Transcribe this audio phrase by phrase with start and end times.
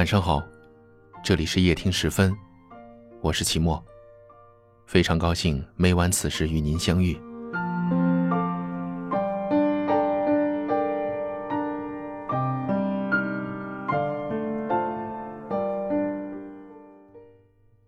[0.00, 0.42] 晚上好，
[1.22, 2.34] 这里是夜听时分，
[3.20, 3.84] 我是齐墨，
[4.86, 7.20] 非常高兴每晚此时与您相遇。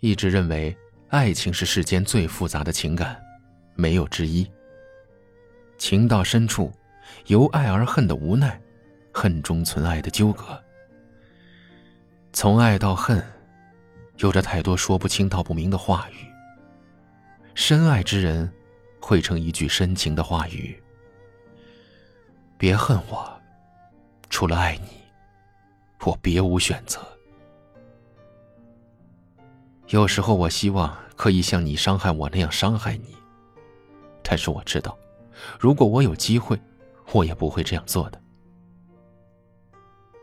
[0.00, 0.76] 一直认为
[1.10, 3.16] 爱情是世间最复杂的情感，
[3.76, 4.44] 没有之一。
[5.78, 6.72] 情到深处，
[7.26, 8.60] 由爱而恨的无奈，
[9.14, 10.60] 恨中存爱的纠葛。
[12.32, 13.22] 从爱到恨，
[14.18, 16.26] 有着太多说不清道不明的话语。
[17.54, 18.50] 深爱之人，
[19.00, 20.80] 汇成一句深情的话语
[22.56, 23.28] ：“别恨我，
[24.30, 24.88] 除了爱你，
[26.04, 27.00] 我别无选择。”
[29.88, 33.16] 有时候，我希望可以像你伤害我那样伤害你，
[34.22, 34.96] 但是我知道，
[35.58, 36.58] 如果我有机会，
[37.12, 38.22] 我也不会这样做的。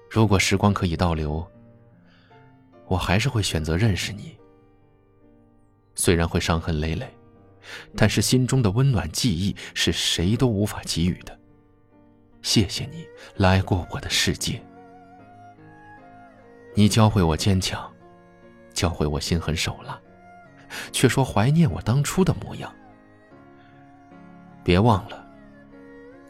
[0.09, 1.45] 如果时光可以倒流，
[2.87, 4.37] 我还是会选择认识你。
[5.95, 7.07] 虽然会伤痕累累，
[7.95, 11.37] 但是心中的温暖记忆是谁都无法给予的。
[12.41, 14.63] 谢谢你来过我的世界，
[16.75, 17.91] 你教会我坚强。
[18.73, 19.99] 教会我心狠手辣，
[20.91, 22.71] 却说怀念我当初的模样。
[24.63, 25.27] 别忘了，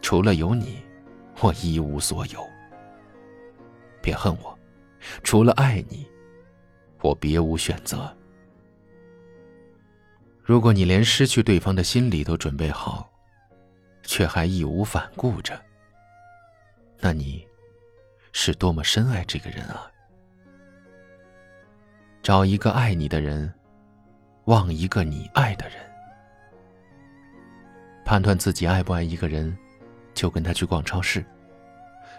[0.01, 0.77] 除了有你，
[1.41, 2.39] 我一无所有。
[4.01, 4.57] 别恨我，
[5.23, 6.07] 除了爱你，
[7.01, 8.11] 我别无选择。
[10.43, 13.09] 如果你连失去对方的心理都准备好，
[14.03, 15.59] 却还义无反顾着，
[16.99, 17.45] 那你
[18.31, 19.91] 是多么深爱这个人啊！
[22.23, 23.53] 找一个爱你的人，
[24.45, 25.77] 忘一个你爱的人。
[28.05, 29.55] 判断自己爱不爱一个人，
[30.13, 31.25] 就跟他去逛超市。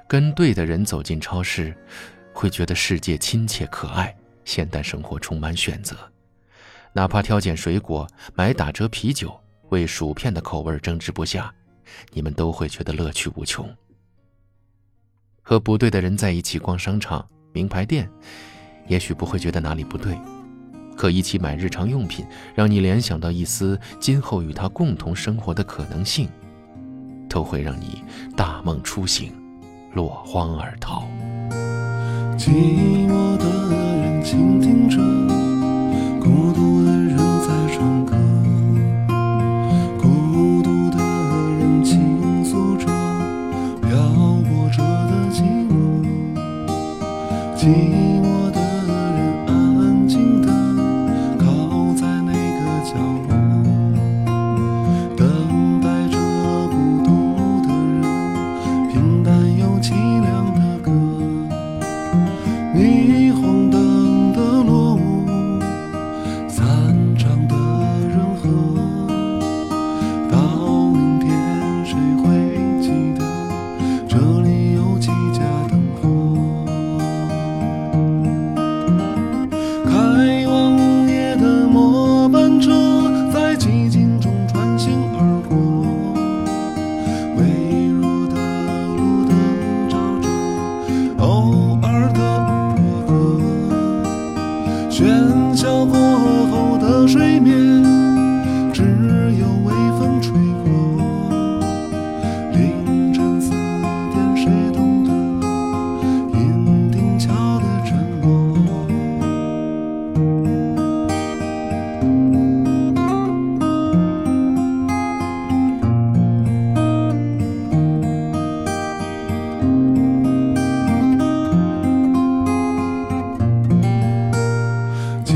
[0.06, 1.74] 跟对的人走进超市，
[2.34, 4.14] 会觉得世界亲切可爱，
[4.48, 5.95] 现代生活充满选择。
[6.95, 9.39] 哪怕挑拣水果、买打折啤酒、
[9.69, 11.53] 为薯片的口味争执不下，
[12.14, 13.69] 你们都会觉得乐趣无穷。
[15.42, 18.09] 和不对的人在一起逛商场、名牌店。
[18.86, 20.19] 也许不会觉得哪里不对，
[20.97, 26.27] 可一起买日常用品，让你联想到一丝今后与他共同生活的可能性，
[27.29, 28.03] 都会让你
[28.35, 29.30] 大梦初醒，
[29.92, 31.07] 落荒而逃。
[32.39, 32.48] 寂
[33.07, 33.77] 寞的
[47.68, 47.98] 寞。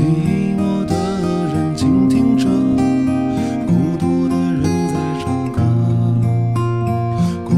[0.03, 0.93] 寂寞的
[1.47, 2.49] 人静听着，
[3.65, 5.63] 孤独的人在唱歌，
[7.45, 7.55] 孤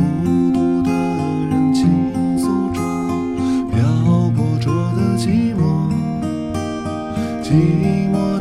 [0.53, 1.89] 独的人倾
[2.37, 2.79] 诉着
[3.71, 5.89] 漂泊着的寂寞，
[7.41, 8.34] 寂寞。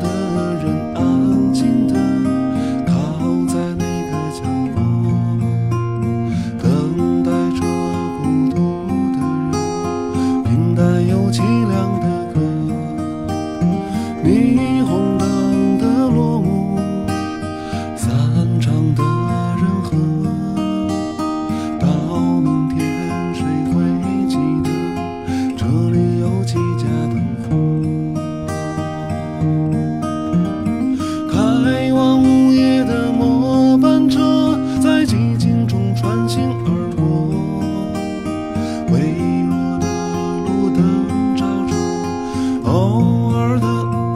[42.75, 43.67] 偶尔的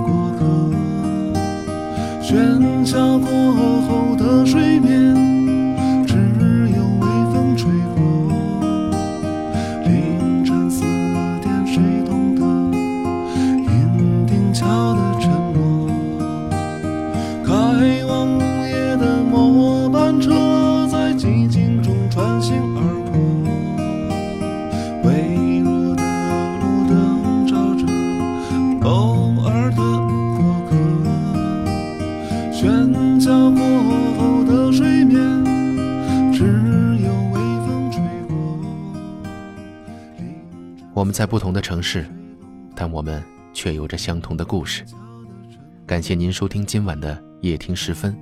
[0.04, 0.44] 过客，
[2.20, 3.28] 喧嚣过
[3.86, 5.14] 后的睡眠，
[6.04, 6.16] 只
[6.76, 8.02] 有微风吹过。
[9.84, 10.80] 凌晨四
[11.40, 12.42] 点，谁懂得？
[12.74, 15.88] 阴定桥的沉默，
[17.46, 17.54] 开
[18.08, 22.87] 往午夜的末班车，在寂静中穿行。
[40.98, 42.04] 我们在不同的城市，
[42.74, 43.22] 但我们
[43.54, 44.84] 却有着相同的故事。
[45.86, 48.18] 感谢您收听今晚的夜听时分，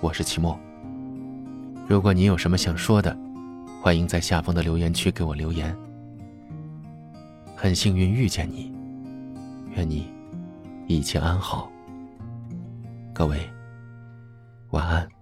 [0.00, 0.56] 我是齐墨。
[1.88, 3.18] 如果你有什么想说的，
[3.82, 5.76] 欢迎在下方的留言区给我留言。
[7.56, 8.72] 很幸运遇见你，
[9.74, 10.08] 愿你
[10.86, 11.68] 一切安好。
[13.12, 13.40] 各位，
[14.70, 15.13] 晚安。